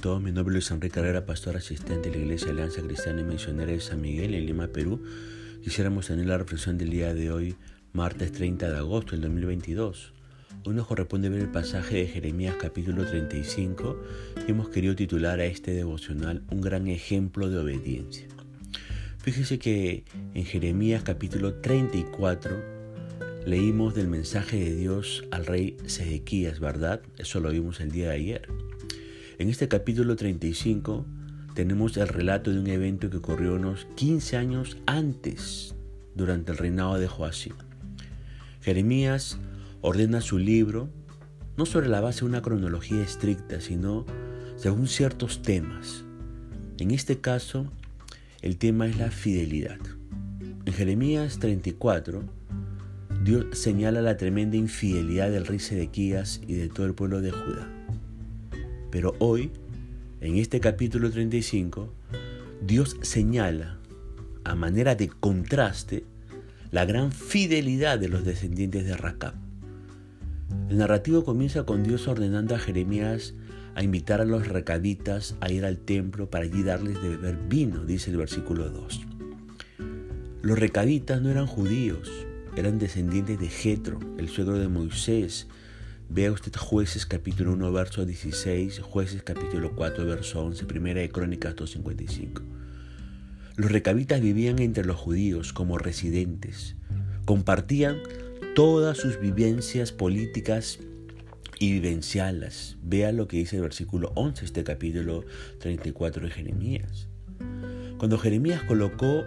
todos, 0.00 0.22
mi 0.22 0.32
nombre 0.32 0.58
es 0.58 0.70
Enrique 0.70 0.94
Carrera, 0.94 1.26
pastor 1.26 1.56
asistente 1.56 2.08
de 2.08 2.16
la 2.16 2.22
Iglesia 2.22 2.50
Alianza 2.50 2.80
Cristiana 2.80 3.20
y 3.20 3.24
Misionera 3.24 3.70
de 3.70 3.80
San 3.80 4.00
Miguel 4.00 4.34
en 4.34 4.46
Lima, 4.46 4.68
Perú. 4.68 5.02
Quisiéramos 5.62 6.06
tener 6.06 6.26
la 6.26 6.38
reflexión 6.38 6.78
del 6.78 6.88
día 6.88 7.12
de 7.12 7.30
hoy, 7.30 7.56
martes 7.92 8.32
30 8.32 8.70
de 8.70 8.78
agosto 8.78 9.12
del 9.12 9.20
2022. 9.22 10.14
Hoy 10.64 10.74
nos 10.74 10.86
corresponde 10.86 11.28
ver 11.28 11.42
el 11.42 11.50
pasaje 11.50 11.96
de 11.96 12.06
Jeremías 12.06 12.56
capítulo 12.58 13.04
35 13.04 14.02
y 14.48 14.50
hemos 14.50 14.70
querido 14.70 14.96
titular 14.96 15.38
a 15.38 15.44
este 15.44 15.72
devocional 15.72 16.44
Un 16.50 16.62
gran 16.62 16.86
ejemplo 16.86 17.50
de 17.50 17.58
obediencia. 17.58 18.26
Fíjese 19.18 19.58
que 19.58 20.04
en 20.32 20.44
Jeremías 20.46 21.02
capítulo 21.02 21.56
34 21.56 22.56
leímos 23.44 23.94
del 23.94 24.08
mensaje 24.08 24.56
de 24.56 24.74
Dios 24.76 25.24
al 25.30 25.44
rey 25.44 25.76
Sedequías, 25.84 26.58
¿verdad? 26.58 27.02
Eso 27.18 27.40
lo 27.40 27.50
vimos 27.50 27.80
el 27.80 27.90
día 27.90 28.08
de 28.08 28.14
ayer. 28.14 28.48
En 29.40 29.48
este 29.48 29.68
capítulo 29.68 30.16
35 30.16 31.06
tenemos 31.54 31.96
el 31.96 32.08
relato 32.08 32.50
de 32.50 32.60
un 32.60 32.66
evento 32.66 33.08
que 33.08 33.16
ocurrió 33.16 33.54
unos 33.54 33.86
15 33.94 34.36
años 34.36 34.76
antes, 34.84 35.74
durante 36.14 36.52
el 36.52 36.58
reinado 36.58 36.98
de 36.98 37.08
Joacim. 37.08 37.54
Jeremías 38.60 39.38
ordena 39.80 40.20
su 40.20 40.36
libro 40.36 40.90
no 41.56 41.64
sobre 41.64 41.88
la 41.88 42.02
base 42.02 42.20
de 42.20 42.26
una 42.26 42.42
cronología 42.42 43.02
estricta, 43.02 43.62
sino 43.62 44.04
según 44.56 44.88
ciertos 44.88 45.40
temas. 45.40 46.04
En 46.76 46.90
este 46.90 47.22
caso, 47.22 47.64
el 48.42 48.58
tema 48.58 48.88
es 48.88 48.98
la 48.98 49.10
fidelidad. 49.10 49.78
En 50.66 50.72
Jeremías 50.74 51.38
34, 51.38 52.24
Dios 53.24 53.46
señala 53.52 54.02
la 54.02 54.18
tremenda 54.18 54.58
infidelidad 54.58 55.30
del 55.30 55.46
rey 55.46 55.60
Sedequías 55.60 56.42
y 56.46 56.56
de 56.56 56.68
todo 56.68 56.84
el 56.84 56.92
pueblo 56.92 57.22
de 57.22 57.30
Judá. 57.30 57.79
Pero 58.90 59.14
hoy, 59.18 59.50
en 60.20 60.36
este 60.36 60.60
capítulo 60.60 61.10
35, 61.10 61.92
Dios 62.62 62.96
señala, 63.02 63.78
a 64.44 64.54
manera 64.54 64.94
de 64.94 65.08
contraste, 65.08 66.04
la 66.70 66.84
gran 66.84 67.12
fidelidad 67.12 67.98
de 67.98 68.08
los 68.08 68.24
descendientes 68.24 68.84
de 68.84 68.96
Racab. 68.96 69.34
El 70.68 70.78
narrativo 70.78 71.24
comienza 71.24 71.64
con 71.64 71.82
Dios 71.82 72.08
ordenando 72.08 72.54
a 72.54 72.58
Jeremías 72.58 73.34
a 73.74 73.82
invitar 73.82 74.20
a 74.20 74.24
los 74.24 74.48
recabitas 74.48 75.36
a 75.40 75.50
ir 75.50 75.64
al 75.64 75.78
templo 75.78 76.28
para 76.28 76.44
allí 76.44 76.62
darles 76.62 77.00
de 77.02 77.10
beber 77.10 77.38
vino, 77.48 77.84
dice 77.84 78.10
el 78.10 78.16
versículo 78.16 78.70
2. 78.70 79.00
Los 80.42 80.58
recabitas 80.58 81.20
no 81.22 81.30
eran 81.30 81.46
judíos, 81.46 82.10
eran 82.56 82.78
descendientes 82.78 83.38
de 83.38 83.48
Jetro, 83.48 83.98
el 84.18 84.28
suegro 84.28 84.58
de 84.58 84.68
Moisés, 84.68 85.46
Vea 86.12 86.32
usted 86.32 86.52
jueces 86.56 87.06
capítulo 87.06 87.52
1 87.52 87.70
verso 87.70 88.04
16, 88.04 88.80
jueces 88.80 89.22
capítulo 89.22 89.76
4 89.76 90.04
verso 90.04 90.44
11, 90.44 90.66
primera 90.66 91.00
de 91.00 91.08
Crónicas 91.08 91.54
255. 91.54 92.42
Los 93.54 93.70
recabitas 93.70 94.20
vivían 94.20 94.58
entre 94.58 94.84
los 94.84 94.96
judíos 94.96 95.52
como 95.52 95.78
residentes, 95.78 96.74
compartían 97.26 97.98
todas 98.56 98.98
sus 98.98 99.20
vivencias 99.20 99.92
políticas 99.92 100.80
y 101.60 101.74
vivenciales. 101.74 102.76
Vea 102.82 103.12
lo 103.12 103.28
que 103.28 103.36
dice 103.36 103.54
el 103.54 103.62
versículo 103.62 104.10
11, 104.16 104.46
este 104.46 104.64
capítulo 104.64 105.24
34 105.60 106.24
de 106.24 106.32
Jeremías. 106.32 107.06
Cuando 107.98 108.18
Jeremías 108.18 108.64
colocó 108.64 109.22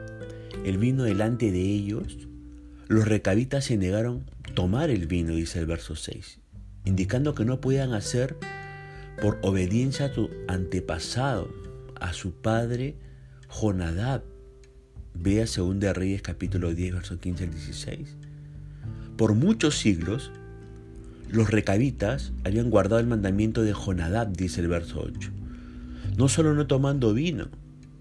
el 0.65 0.77
vino 0.77 1.03
delante 1.03 1.49
de 1.49 1.61
ellos, 1.61 2.27
los 2.89 3.07
recabitas 3.07 3.63
se 3.63 3.77
negaron 3.77 4.25
tomar 4.53 4.89
el 4.89 5.07
vino, 5.07 5.33
dice 5.33 5.59
el 5.59 5.65
verso 5.65 5.95
6 5.95 6.42
indicando 6.85 7.35
que 7.35 7.45
no 7.45 7.61
podían 7.61 7.93
hacer 7.93 8.37
por 9.21 9.39
obediencia 9.41 10.07
a 10.07 10.11
tu 10.11 10.29
antepasado, 10.47 11.49
a 11.99 12.13
su 12.13 12.33
padre 12.33 12.95
Jonadab. 13.49 14.23
Vea 15.13 15.45
2 15.45 15.79
de 15.79 15.93
Reyes 15.93 16.21
capítulo 16.21 16.73
10, 16.73 16.93
verso 16.93 17.19
15 17.19 17.43
al 17.43 17.51
16. 17.51 18.17
Por 19.17 19.35
muchos 19.35 19.77
siglos, 19.77 20.31
los 21.29 21.49
recabitas 21.49 22.33
habían 22.43 22.69
guardado 22.69 22.99
el 22.99 23.07
mandamiento 23.07 23.61
de 23.61 23.73
Jonadab, 23.73 24.33
dice 24.33 24.61
el 24.61 24.67
verso 24.67 25.03
8. 25.05 25.31
No 26.17 26.27
solo 26.27 26.53
no 26.53 26.67
tomando 26.67 27.13
vino, 27.13 27.49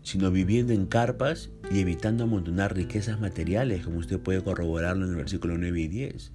sino 0.03 0.31
viviendo 0.31 0.73
en 0.73 0.87
carpas 0.87 1.51
y 1.71 1.81
evitando 1.81 2.25
amontonar 2.25 2.75
riquezas 2.75 3.21
materiales, 3.21 3.85
como 3.85 3.99
usted 3.99 4.19
puede 4.19 4.43
corroborarlo 4.43 5.05
en 5.05 5.13
el 5.13 5.17
versículo 5.17 5.57
9 5.57 5.81
y 5.81 5.89
10. 5.89 6.33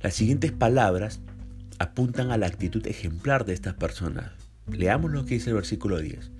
Las 0.00 0.14
siguientes 0.14 0.52
palabras 0.52 1.20
apuntan 1.80 2.30
a 2.30 2.36
la 2.36 2.46
actitud 2.46 2.86
ejemplar 2.86 3.44
de 3.44 3.54
estas 3.54 3.74
personas. 3.74 4.30
Leamos 4.70 5.10
lo 5.10 5.24
que 5.24 5.34
dice 5.34 5.50
el 5.50 5.56
versículo 5.56 5.98
10. 5.98 6.30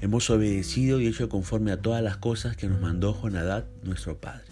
Hemos 0.00 0.30
obedecido 0.30 1.00
y 1.00 1.06
hecho 1.06 1.28
conforme 1.28 1.72
a 1.72 1.82
todas 1.82 2.02
las 2.02 2.16
cosas 2.16 2.56
que 2.56 2.66
nos 2.66 2.80
mandó 2.80 3.12
Jonadad, 3.12 3.66
nuestro 3.82 4.18
padre. 4.18 4.46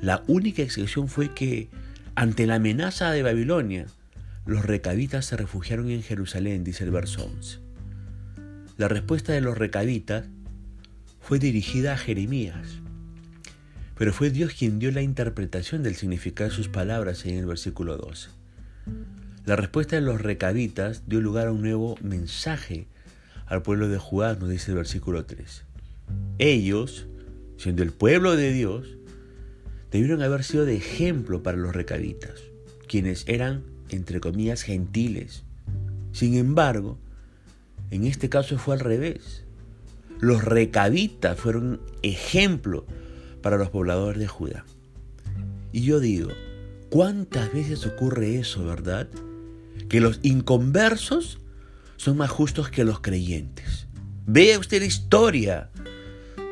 La 0.00 0.22
única 0.26 0.62
excepción 0.62 1.08
fue 1.08 1.34
que, 1.34 1.68
ante 2.14 2.46
la 2.46 2.56
amenaza 2.56 3.12
de 3.12 3.22
Babilonia, 3.22 3.86
los 4.44 4.64
recabitas 4.64 5.26
se 5.26 5.36
refugiaron 5.36 5.90
en 5.90 6.02
Jerusalén, 6.02 6.64
dice 6.64 6.84
el 6.84 6.90
verso 6.90 7.24
11. 7.26 7.58
La 8.76 8.88
respuesta 8.88 9.32
de 9.32 9.40
los 9.40 9.56
recabitas 9.56 10.26
fue 11.20 11.38
dirigida 11.38 11.94
a 11.94 11.98
Jeremías, 11.98 12.80
pero 13.96 14.12
fue 14.12 14.30
Dios 14.30 14.52
quien 14.52 14.78
dio 14.78 14.90
la 14.92 15.02
interpretación 15.02 15.82
del 15.82 15.96
significado 15.96 16.50
de 16.50 16.56
sus 16.56 16.68
palabras 16.68 17.24
en 17.24 17.38
el 17.38 17.46
versículo 17.46 17.96
12. 17.96 18.28
La 19.46 19.56
respuesta 19.56 19.96
de 19.96 20.02
los 20.02 20.20
recabitas 20.20 21.04
dio 21.06 21.20
lugar 21.20 21.48
a 21.48 21.52
un 21.52 21.62
nuevo 21.62 21.96
mensaje 22.02 22.86
al 23.46 23.62
pueblo 23.62 23.88
de 23.88 23.98
Judá, 23.98 24.34
nos 24.34 24.50
dice 24.50 24.72
el 24.72 24.76
versículo 24.76 25.24
3. 25.24 25.64
Ellos, 26.38 27.06
siendo 27.56 27.82
el 27.82 27.92
pueblo 27.92 28.36
de 28.36 28.52
Dios, 28.52 28.98
debieron 29.90 30.20
haber 30.20 30.44
sido 30.44 30.66
de 30.66 30.76
ejemplo 30.76 31.42
para 31.42 31.56
los 31.56 31.74
recabitas, 31.74 32.42
quienes 32.88 33.24
eran, 33.26 33.62
entre 33.88 34.20
comillas, 34.20 34.62
gentiles. 34.62 35.44
Sin 36.12 36.34
embargo, 36.34 36.98
en 37.90 38.04
este 38.04 38.28
caso 38.28 38.58
fue 38.58 38.74
al 38.74 38.80
revés. 38.80 39.44
Los 40.20 40.44
recabitas 40.44 41.38
fueron 41.38 41.80
ejemplo 42.02 42.84
para 43.42 43.56
los 43.56 43.70
pobladores 43.70 44.20
de 44.20 44.28
Judá. 44.28 44.64
Y 45.72 45.82
yo 45.82 46.00
digo, 46.00 46.30
¿cuántas 46.90 47.52
veces 47.52 47.86
ocurre 47.86 48.36
eso, 48.36 48.64
verdad? 48.64 49.08
Que 49.88 50.00
los 50.00 50.20
inconversos 50.22 51.38
son 51.96 52.16
más 52.16 52.30
justos 52.30 52.70
que 52.70 52.84
los 52.84 53.00
creyentes. 53.00 53.86
Vea 54.26 54.58
usted 54.58 54.80
la 54.80 54.86
historia, 54.86 55.70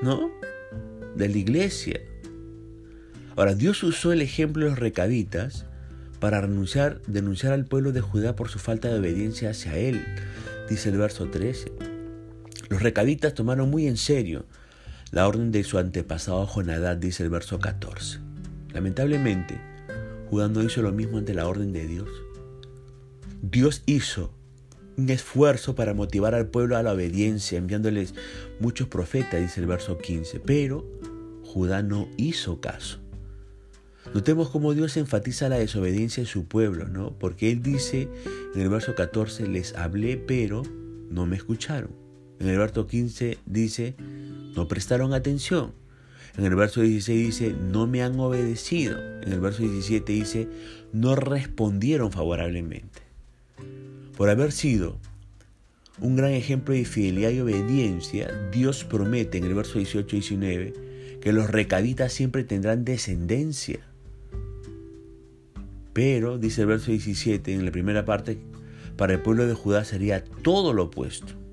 ¿no? 0.02 0.30
De 1.16 1.28
la 1.28 1.38
iglesia. 1.38 2.00
Ahora, 3.36 3.54
Dios 3.54 3.82
usó 3.82 4.12
el 4.12 4.22
ejemplo 4.22 4.64
de 4.64 4.70
los 4.70 4.78
recabitas 4.78 5.66
para 6.20 6.40
renunciar, 6.40 7.02
denunciar 7.06 7.52
al 7.52 7.64
pueblo 7.64 7.92
de 7.92 8.00
Judá 8.00 8.36
por 8.36 8.48
su 8.48 8.58
falta 8.58 8.88
de 8.88 8.98
obediencia 8.98 9.50
hacia 9.50 9.76
él, 9.76 10.04
dice 10.68 10.90
el 10.90 10.98
verso 10.98 11.28
13. 11.28 11.72
Los 12.68 12.82
recabitas 12.82 13.34
tomaron 13.34 13.70
muy 13.70 13.86
en 13.86 13.96
serio 13.96 14.46
la 15.14 15.28
orden 15.28 15.52
de 15.52 15.62
su 15.62 15.78
antepasado 15.78 16.44
Jonadad, 16.44 16.96
dice 16.96 17.22
el 17.22 17.30
verso 17.30 17.60
14. 17.60 18.18
Lamentablemente, 18.72 19.60
Judá 20.28 20.48
no 20.48 20.60
hizo 20.60 20.82
lo 20.82 20.90
mismo 20.90 21.18
ante 21.18 21.34
la 21.34 21.46
orden 21.46 21.72
de 21.72 21.86
Dios. 21.86 22.08
Dios 23.40 23.84
hizo 23.86 24.34
un 24.96 25.08
esfuerzo 25.10 25.76
para 25.76 25.94
motivar 25.94 26.34
al 26.34 26.48
pueblo 26.48 26.76
a 26.76 26.82
la 26.82 26.92
obediencia, 26.92 27.58
enviándoles 27.58 28.16
muchos 28.58 28.88
profetas, 28.88 29.40
dice 29.40 29.60
el 29.60 29.68
verso 29.68 29.98
15, 29.98 30.40
pero 30.40 30.84
Judá 31.44 31.84
no 31.84 32.08
hizo 32.16 32.60
caso. 32.60 32.98
Notemos 34.14 34.50
cómo 34.50 34.74
Dios 34.74 34.96
enfatiza 34.96 35.48
la 35.48 35.58
desobediencia 35.58 36.24
de 36.24 36.28
su 36.28 36.46
pueblo, 36.46 36.88
¿no? 36.88 37.16
Porque 37.20 37.52
Él 37.52 37.62
dice 37.62 38.08
en 38.52 38.60
el 38.60 38.68
verso 38.68 38.96
14, 38.96 39.46
les 39.46 39.76
hablé, 39.76 40.16
pero 40.16 40.64
no 41.08 41.24
me 41.24 41.36
escucharon. 41.36 42.03
En 42.40 42.48
el 42.48 42.58
verso 42.58 42.86
15 42.86 43.38
dice, 43.46 43.94
no 44.54 44.68
prestaron 44.68 45.14
atención. 45.14 45.72
En 46.36 46.44
el 46.44 46.54
verso 46.56 46.80
16 46.80 47.26
dice, 47.26 47.54
no 47.54 47.86
me 47.86 48.02
han 48.02 48.18
obedecido. 48.18 48.98
En 49.22 49.32
el 49.32 49.40
verso 49.40 49.62
17 49.62 50.12
dice, 50.12 50.48
no 50.92 51.14
respondieron 51.14 52.10
favorablemente. 52.10 53.02
Por 54.16 54.30
haber 54.30 54.52
sido 54.52 54.98
un 56.00 56.16
gran 56.16 56.32
ejemplo 56.32 56.74
de 56.74 56.84
fidelidad 56.84 57.30
y 57.30 57.40
obediencia, 57.40 58.32
Dios 58.52 58.84
promete 58.84 59.38
en 59.38 59.44
el 59.44 59.54
verso 59.54 59.78
18 59.78 60.16
y 60.16 60.20
19 60.20 60.72
que 61.20 61.32
los 61.32 61.50
recaditas 61.50 62.12
siempre 62.12 62.44
tendrán 62.44 62.84
descendencia. 62.84 63.80
Pero, 65.92 66.38
dice 66.38 66.62
el 66.62 66.66
verso 66.66 66.90
17 66.90 67.54
en 67.54 67.64
la 67.64 67.70
primera 67.70 68.04
parte, 68.04 68.38
para 68.96 69.14
el 69.14 69.20
pueblo 69.20 69.46
de 69.46 69.54
Judá 69.54 69.84
sería 69.84 70.24
todo 70.24 70.72
lo 70.72 70.84
opuesto. 70.84 71.43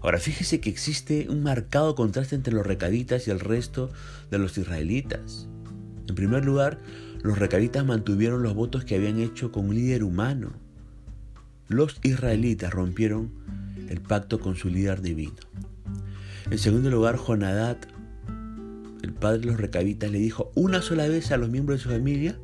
Ahora 0.00 0.18
fíjese 0.18 0.60
que 0.60 0.70
existe 0.70 1.26
un 1.28 1.42
marcado 1.42 1.94
contraste 1.94 2.34
entre 2.34 2.54
los 2.54 2.66
recaditas 2.66 3.26
y 3.26 3.30
el 3.30 3.40
resto 3.40 3.90
de 4.30 4.38
los 4.38 4.56
israelitas. 4.58 5.48
En 6.08 6.14
primer 6.14 6.44
lugar, 6.44 6.78
los 7.22 7.38
recaditas 7.38 7.84
mantuvieron 7.84 8.42
los 8.42 8.54
votos 8.54 8.84
que 8.84 8.94
habían 8.94 9.18
hecho 9.18 9.50
con 9.50 9.68
un 9.68 9.74
líder 9.74 10.04
humano. 10.04 10.52
los 11.68 11.98
israelitas 12.04 12.72
rompieron 12.72 13.32
el 13.88 14.00
pacto 14.00 14.38
con 14.38 14.54
su 14.54 14.68
líder 14.68 15.02
divino. 15.02 15.34
En 16.48 16.58
segundo 16.58 16.90
lugar, 16.90 17.16
Jonadad, 17.16 17.76
el 19.02 19.12
padre 19.12 19.40
de 19.40 19.46
los 19.46 19.56
recabitas, 19.56 20.10
le 20.12 20.18
dijo 20.18 20.52
una 20.54 20.80
sola 20.80 21.08
vez 21.08 21.32
a 21.32 21.36
los 21.36 21.50
miembros 21.50 21.80
de 21.80 21.82
su 21.82 21.90
familia 21.90 22.38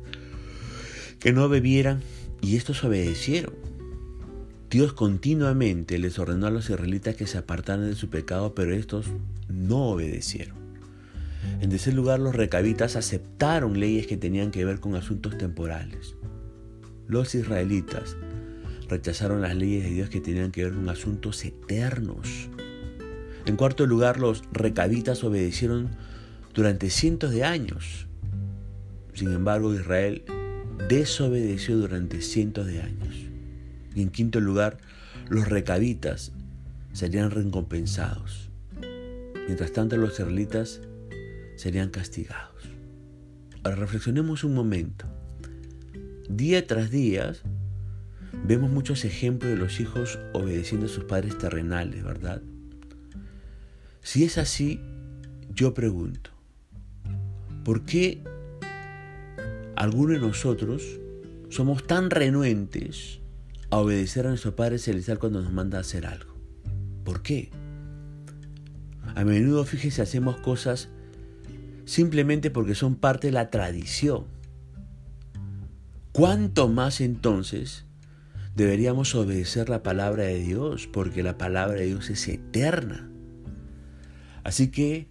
que 1.19 1.31
no 1.31 1.47
bebieran 1.47 2.01
y 2.41 2.57
estos 2.57 2.83
obedecieron. 2.83 3.62
Dios 4.73 4.93
continuamente 4.93 5.99
les 5.99 6.17
ordenó 6.17 6.47
a 6.47 6.49
los 6.49 6.67
israelitas 6.67 7.15
que 7.15 7.27
se 7.27 7.37
apartaran 7.37 7.87
de 7.87 7.93
su 7.93 8.09
pecado, 8.09 8.55
pero 8.55 8.73
estos 8.73 9.05
no 9.47 9.89
obedecieron. 9.89 10.55
En 11.61 11.69
tercer 11.69 11.93
lugar, 11.93 12.19
los 12.19 12.35
recabitas 12.35 12.95
aceptaron 12.95 13.79
leyes 13.79 14.07
que 14.07 14.17
tenían 14.17 14.49
que 14.49 14.65
ver 14.65 14.79
con 14.79 14.95
asuntos 14.95 15.37
temporales. 15.37 16.15
Los 17.07 17.35
israelitas 17.35 18.17
rechazaron 18.89 19.43
las 19.43 19.55
leyes 19.55 19.83
de 19.83 19.91
Dios 19.91 20.09
que 20.09 20.21
tenían 20.21 20.51
que 20.51 20.63
ver 20.63 20.73
con 20.73 20.89
asuntos 20.89 21.45
eternos. 21.45 22.49
En 23.45 23.55
cuarto 23.57 23.85
lugar, 23.85 24.19
los 24.19 24.41
recabitas 24.51 25.23
obedecieron 25.23 25.91
durante 26.55 26.89
cientos 26.89 27.29
de 27.29 27.43
años. 27.43 28.07
Sin 29.13 29.33
embargo, 29.33 29.71
Israel 29.71 30.23
desobedeció 30.89 31.77
durante 31.77 32.23
cientos 32.23 32.65
de 32.65 32.81
años. 32.81 33.32
Y 33.95 34.01
en 34.01 34.09
quinto 34.09 34.39
lugar, 34.39 34.77
los 35.29 35.47
recabitas 35.47 36.31
serían 36.93 37.31
recompensados. 37.31 38.49
Mientras 39.47 39.71
tanto, 39.73 39.97
los 39.97 40.13
israelitas 40.13 40.81
serían 41.55 41.89
castigados. 41.89 42.69
Ahora 43.63 43.77
reflexionemos 43.77 44.43
un 44.43 44.53
momento. 44.53 45.05
Día 46.29 46.65
tras 46.67 46.89
día 46.89 47.33
vemos 48.45 48.71
muchos 48.71 49.05
ejemplos 49.05 49.51
de 49.51 49.57
los 49.57 49.79
hijos 49.79 50.19
obedeciendo 50.33 50.87
a 50.87 50.89
sus 50.89 51.03
padres 51.05 51.37
terrenales, 51.37 52.03
¿verdad? 52.03 52.41
Si 54.01 54.23
es 54.23 54.37
así, 54.37 54.79
yo 55.53 55.73
pregunto, 55.73 56.31
¿por 57.63 57.85
qué 57.85 58.21
algunos 59.75 60.19
de 60.19 60.27
nosotros 60.27 60.99
somos 61.49 61.85
tan 61.85 62.09
renuentes 62.09 63.19
a 63.73 63.79
obedecer 63.79 64.27
a 64.27 64.29
nuestro 64.29 64.55
Padre 64.55 64.77
Celestial 64.77 65.17
cuando 65.17 65.41
nos 65.41 65.51
manda 65.51 65.79
a 65.79 65.81
hacer 65.81 66.05
algo? 66.05 66.35
¿Por 67.03 67.23
qué? 67.23 67.49
A 69.15 69.23
menudo, 69.23 69.65
fíjese, 69.65 70.03
hacemos 70.03 70.37
cosas 70.37 70.89
simplemente 71.85 72.51
porque 72.51 72.75
son 72.75 72.95
parte 72.95 73.27
de 73.27 73.33
la 73.33 73.49
tradición. 73.49 74.25
¿Cuánto 76.11 76.67
más 76.67 77.01
entonces 77.01 77.85
deberíamos 78.55 79.15
obedecer 79.15 79.69
la 79.69 79.81
palabra 79.81 80.25
de 80.25 80.37
Dios? 80.37 80.85
Porque 80.85 81.23
la 81.23 81.39
palabra 81.39 81.79
de 81.79 81.87
Dios 81.87 82.11
es 82.11 82.27
eterna. 82.27 83.09
Así 84.43 84.67
que 84.67 85.07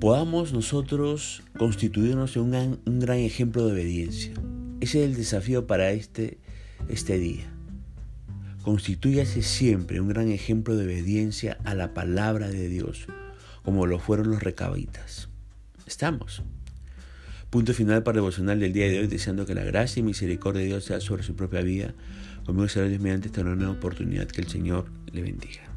podamos 0.00 0.52
nosotros 0.52 1.42
constituirnos 1.56 2.36
en 2.36 2.42
un, 2.42 2.80
un 2.84 3.00
gran 3.00 3.18
ejemplo 3.18 3.66
de 3.66 3.72
obediencia. 3.72 4.34
Ese 4.80 5.02
es 5.02 5.10
el 5.10 5.16
desafío 5.16 5.66
para 5.66 5.90
este, 5.92 6.38
este 6.88 7.18
día. 7.18 7.46
Constitúyase 8.62 9.42
siempre 9.42 10.00
un 10.00 10.08
gran 10.08 10.30
ejemplo 10.30 10.76
de 10.76 10.84
obediencia 10.84 11.58
a 11.64 11.74
la 11.74 11.94
palabra 11.94 12.48
de 12.48 12.68
Dios, 12.68 13.06
como 13.62 13.86
lo 13.86 13.98
fueron 13.98 14.30
los 14.30 14.42
recabitas. 14.42 15.28
Estamos. 15.86 16.42
Punto 17.50 17.72
final 17.72 18.02
para 18.02 18.16
el 18.16 18.22
devocional 18.22 18.60
del 18.60 18.74
día 18.74 18.88
de 18.88 19.00
hoy, 19.00 19.06
deseando 19.06 19.46
que 19.46 19.54
la 19.54 19.64
gracia 19.64 20.00
y 20.00 20.02
misericordia 20.02 20.60
de 20.60 20.68
Dios 20.68 20.84
sea 20.84 21.00
sobre 21.00 21.22
su 21.22 21.34
propia 21.34 21.62
vida. 21.62 21.94
Conmigo 22.44 22.68
será 22.68 22.88
Dios 22.88 23.00
mediante 23.00 23.28
esta 23.28 23.42
nueva 23.42 23.72
oportunidad. 23.72 24.26
Que 24.26 24.42
el 24.42 24.48
Señor 24.48 24.90
le 25.12 25.22
bendiga. 25.22 25.67